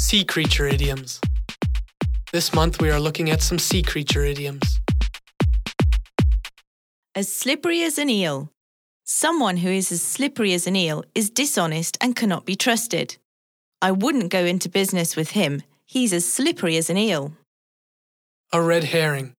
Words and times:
Sea 0.00 0.24
creature 0.24 0.66
idioms. 0.66 1.20
This 2.32 2.54
month 2.54 2.80
we 2.80 2.90
are 2.90 2.98
looking 2.98 3.28
at 3.28 3.42
some 3.42 3.58
sea 3.58 3.82
creature 3.82 4.24
idioms. 4.24 4.80
As 7.14 7.30
slippery 7.30 7.82
as 7.82 7.98
an 7.98 8.08
eel. 8.08 8.50
Someone 9.04 9.58
who 9.58 9.68
is 9.68 9.92
as 9.92 10.00
slippery 10.02 10.54
as 10.54 10.66
an 10.66 10.74
eel 10.74 11.04
is 11.14 11.28
dishonest 11.28 11.98
and 12.00 12.16
cannot 12.16 12.46
be 12.46 12.56
trusted. 12.56 13.18
I 13.82 13.92
wouldn't 13.92 14.30
go 14.30 14.46
into 14.46 14.70
business 14.70 15.16
with 15.16 15.32
him. 15.32 15.62
He's 15.84 16.14
as 16.14 16.24
slippery 16.24 16.78
as 16.78 16.88
an 16.88 16.96
eel. 16.96 17.34
A 18.54 18.62
red 18.62 18.84
herring. 18.84 19.34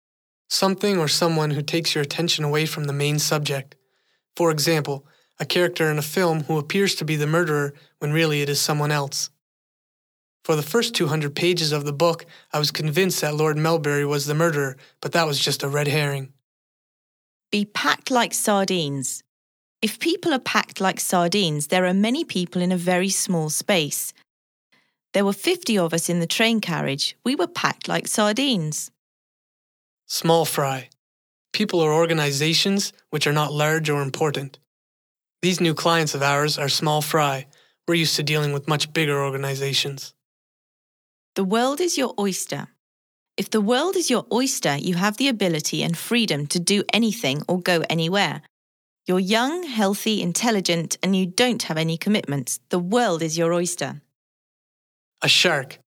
Something 0.47 0.99
or 0.99 1.07
someone 1.07 1.51
who 1.51 1.63
takes 1.63 1.95
your 1.95 2.03
attention 2.03 2.45
away 2.45 2.67
from 2.67 2.83
the 2.83 2.93
main 2.93 3.17
subject. 3.17 3.75
For 4.37 4.51
example, 4.51 5.07
a 5.39 5.45
character 5.45 5.89
in 5.89 5.97
a 5.97 6.03
film 6.03 6.43
who 6.43 6.59
appears 6.59 6.93
to 6.95 7.03
be 7.03 7.15
the 7.15 7.27
murderer 7.27 7.73
when 7.97 8.13
really 8.13 8.43
it 8.43 8.47
is 8.47 8.61
someone 8.61 8.91
else. 8.91 9.31
For 10.51 10.57
the 10.57 10.63
first 10.63 10.93
200 10.95 11.33
pages 11.33 11.71
of 11.71 11.85
the 11.85 11.93
book, 11.93 12.25
I 12.51 12.59
was 12.59 12.71
convinced 12.71 13.21
that 13.21 13.37
Lord 13.37 13.55
Melbury 13.55 14.05
was 14.05 14.25
the 14.25 14.33
murderer, 14.33 14.75
but 14.99 15.13
that 15.13 15.25
was 15.25 15.39
just 15.39 15.63
a 15.63 15.69
red 15.69 15.87
herring. 15.87 16.33
Be 17.53 17.63
packed 17.63 18.11
like 18.11 18.33
sardines. 18.33 19.23
If 19.81 19.97
people 19.97 20.33
are 20.33 20.39
packed 20.39 20.81
like 20.81 20.99
sardines, 20.99 21.67
there 21.67 21.85
are 21.85 21.93
many 21.93 22.25
people 22.25 22.61
in 22.61 22.73
a 22.73 22.77
very 22.91 23.07
small 23.07 23.49
space. 23.49 24.11
There 25.13 25.23
were 25.23 25.31
50 25.31 25.77
of 25.77 25.93
us 25.93 26.09
in 26.09 26.19
the 26.19 26.27
train 26.27 26.59
carriage. 26.59 27.15
We 27.23 27.33
were 27.33 27.47
packed 27.47 27.87
like 27.87 28.09
sardines. 28.09 28.91
Small 30.05 30.43
fry. 30.43 30.89
People 31.53 31.79
or 31.79 31.93
organizations 31.93 32.91
which 33.09 33.25
are 33.25 33.31
not 33.31 33.53
large 33.53 33.89
or 33.89 34.01
important. 34.01 34.59
These 35.41 35.61
new 35.61 35.73
clients 35.73 36.13
of 36.13 36.21
ours 36.21 36.57
are 36.57 36.67
small 36.67 37.01
fry. 37.01 37.47
We're 37.87 37.93
used 37.93 38.17
to 38.17 38.23
dealing 38.23 38.51
with 38.51 38.67
much 38.67 38.91
bigger 38.91 39.23
organizations. 39.23 40.13
The 41.35 41.45
world 41.45 41.79
is 41.79 41.97
your 41.97 42.13
oyster. 42.19 42.67
If 43.37 43.49
the 43.49 43.61
world 43.61 43.95
is 43.95 44.09
your 44.09 44.25
oyster, 44.33 44.75
you 44.75 44.95
have 44.95 45.15
the 45.15 45.29
ability 45.29 45.81
and 45.81 45.97
freedom 45.97 46.45
to 46.47 46.59
do 46.59 46.83
anything 46.91 47.41
or 47.47 47.61
go 47.61 47.85
anywhere. 47.89 48.41
You're 49.07 49.19
young, 49.19 49.63
healthy, 49.63 50.21
intelligent, 50.21 50.97
and 51.01 51.15
you 51.15 51.25
don't 51.25 51.63
have 51.63 51.77
any 51.77 51.97
commitments. 51.97 52.59
The 52.67 52.79
world 52.79 53.21
is 53.21 53.37
your 53.37 53.53
oyster. 53.53 54.01
A 55.21 55.29
shark. 55.29 55.79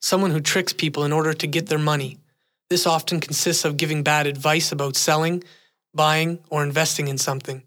Someone 0.00 0.30
who 0.30 0.40
tricks 0.40 0.72
people 0.72 1.02
in 1.02 1.12
order 1.12 1.34
to 1.34 1.46
get 1.48 1.66
their 1.66 1.78
money. 1.78 2.18
This 2.70 2.86
often 2.86 3.18
consists 3.18 3.64
of 3.64 3.76
giving 3.76 4.04
bad 4.04 4.28
advice 4.28 4.70
about 4.70 4.94
selling, 4.94 5.42
buying, 5.92 6.38
or 6.50 6.62
investing 6.62 7.08
in 7.08 7.18
something. 7.18 7.64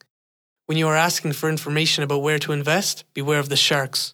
When 0.67 0.77
you 0.77 0.87
are 0.87 0.95
asking 0.95 1.33
for 1.33 1.49
information 1.49 2.05
about 2.05 2.21
where 2.21 2.39
to 2.39 2.53
invest, 2.53 3.03
beware 3.13 3.39
of 3.39 3.49
the 3.49 3.57
sharks. 3.57 4.13